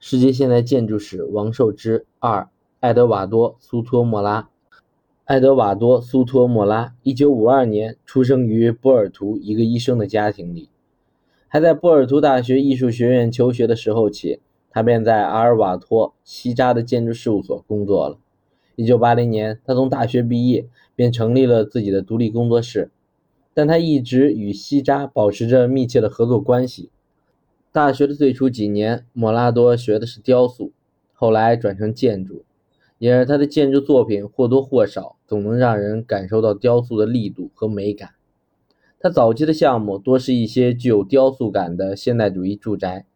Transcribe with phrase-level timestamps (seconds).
[0.00, 2.48] 世界现代建筑史王寿之二，
[2.78, 4.48] 爱德瓦多·苏托莫拉。
[5.24, 10.68] 爱德瓦多·苏托莫拉，一九五二年出生于波尔图一个医生的家庭里。
[11.48, 14.38] 还在波尔图大学艺术学院求学的时候起，
[14.70, 18.18] 他便在阿尔瓦托·西扎的建筑事务所工作了。
[18.76, 22.92] 一九八零年，他从大学毕业，便成立了自己的独立工作室。
[23.52, 26.90] 但他一直与西扎保持着密切的合作关系。
[27.78, 30.72] 大学的最初几年，莫拉多学的是雕塑，
[31.12, 32.44] 后来转成建筑，
[32.98, 38.14] 因而他的建筑作品或多或少总能让人感受到雕塑的力度和美感。
[38.98, 43.06] 他早期的项目多是一些具有雕塑感的现代主义住宅，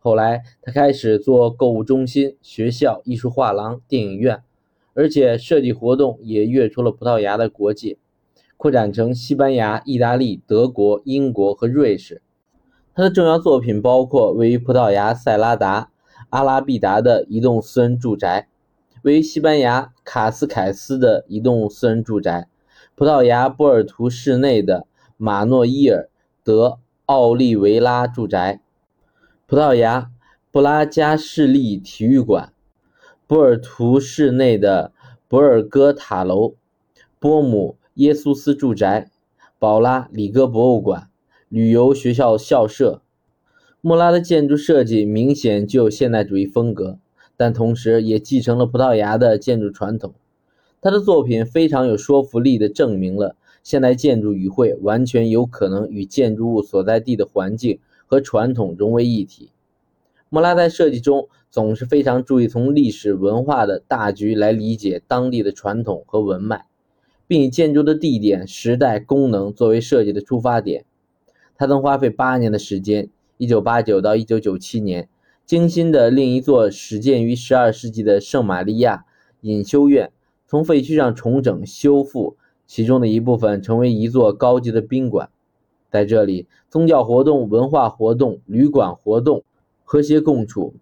[0.00, 4.42] 后来他开始做购物中心、学校、艺术画廊、电影院，
[4.94, 7.96] 而且设计活动也跃出了葡萄牙的国界，
[8.56, 12.20] 扩展成西班牙、意大利、德国、英国和瑞士。
[12.98, 15.92] 他的重要作品包括位于葡萄牙塞拉达
[16.30, 18.48] 阿拉毕达的一栋私人住宅，
[19.02, 22.48] 位于西班牙卡斯凯斯的一栋私人住宅，
[22.96, 26.08] 葡萄牙波尔图市内的马诺伊尔
[26.42, 28.60] 德奥利维拉住宅，
[29.46, 30.10] 葡萄牙
[30.50, 32.52] 布拉加市立体育馆，
[33.28, 34.90] 波尔图市内的
[35.28, 36.54] 博尔戈塔楼，
[37.20, 39.08] 波姆耶苏斯住宅，
[39.60, 41.07] 宝拉里戈博物馆。
[41.50, 43.00] 旅游学校校舍，
[43.80, 46.98] 莫拉的建筑设计明显具有现代主义风格，
[47.38, 50.12] 但同时也继承了葡萄牙的建筑传统。
[50.82, 59.50] 他的作品非常有说服力地证明了现代建筑语汇完全有可能与建筑物所在地的环境和传统融为一体。
[60.28, 66.66] 莫拉在设计中总是非常注意从历史文化的大局来理解当地的传统和文脉，
[67.26, 70.84] 并以建筑的地点、时代、功能作为设计的出发点。
[71.58, 75.08] 他曾花费八年的时间 （1989 到1997年），
[75.44, 79.06] 精心的另一座始建于12世纪的圣玛利亚
[79.40, 80.12] 隐修院
[80.46, 82.36] 从废墟上重整修复，
[82.68, 85.30] 其中的一部分成为一座高级的宾馆。
[85.90, 89.42] 在这里，宗教活动、文化活动、旅馆活动
[89.82, 90.74] 和谐共处，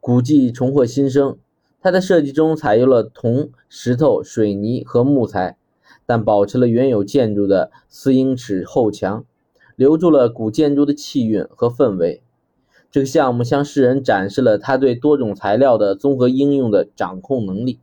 [0.00, 1.36] 古迹重获新生。
[1.82, 5.58] 他的设计中采用了铜、石头、水泥和木材，
[6.06, 9.26] 但保持了原有建筑的四英尺厚墙。
[9.82, 12.22] 留住了古建筑的气韵和氛围。
[12.92, 17.80] 这个项目向世人展示了他对多种材料的综合应用的掌控能力，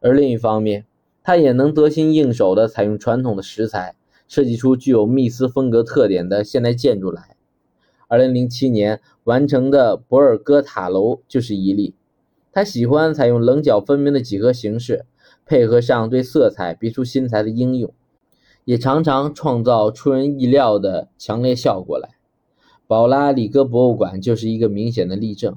[0.00, 0.86] 而另一方面，
[1.22, 7.36] 他也能得心应手地采用传统的石材，设计出具有密斯风格特点的现代建筑来。
[8.08, 11.94] 2007年完成的博尔戈塔楼就是一例。
[12.50, 15.04] 他喜欢采用棱角分明的几何形式，
[15.44, 17.92] 配合上对色彩别出心裁的应用。
[18.66, 22.16] 也常常创造出人意料的强烈效果来。
[22.88, 25.56] 宝拉里戈博物馆就是一个明显的例证。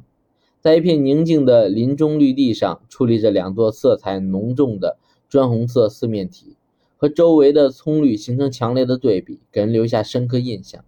[0.59, 4.97] 在一片宁静的林中绿地上，矗立着两座色彩浓重的
[5.27, 6.55] 砖红色四面体，
[6.97, 10.85] 和周围的葱绿形成强烈的对比，给人留下深刻印象。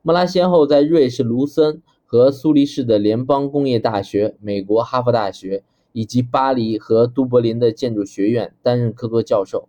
[0.00, 9.68] 莫拉先后在瑞士卢森和苏黎世的联邦工业大学、美国哈佛大学以及巴黎和都柏林的建筑学院担任客座教授。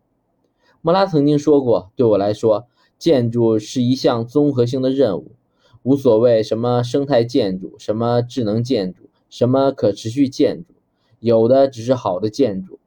[0.85, 2.67] 莫拉曾经说过：“对我来说，
[2.99, 5.31] 建筑是一项综合性的任务，
[5.81, 10.73] 无所谓什么生态建筑、什么智能建筑、什么可持续建筑，
[11.21, 12.79] 有的只是好的建筑。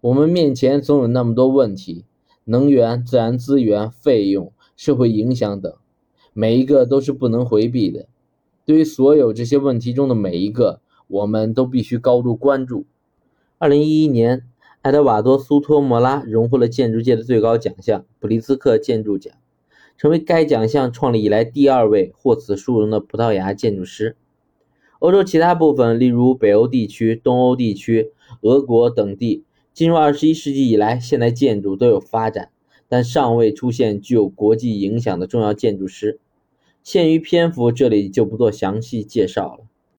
[0.00, 2.04] 我们面前总有那么多问题：
[2.44, 5.74] 能源、自然资源、费用、社会影响等，
[6.32, 8.06] 每一个都是不能回避的。
[8.64, 10.78] 对于所有这些问题中的每一个，
[11.08, 12.84] 我们都必须高度关注。”
[13.58, 14.44] 二零一一年。
[14.84, 19.32] 埃德瓦多·苏托莫拉荣获了建筑界的最高奖项——普利兹克建筑奖，
[19.96, 24.14] 成为该奖项创立以来第二位获此殊荣的葡萄牙建筑师。
[24.98, 28.12] 欧洲其他部分，例如北欧地区、东欧地区、
[28.42, 32.50] 俄国等地，进入二十一世纪以来，现代建筑都有发展，
[32.86, 36.20] 但尚未出现具有国际影响的重要建筑师。
[36.82, 39.63] 限于篇幅，这里就不做详细介绍了。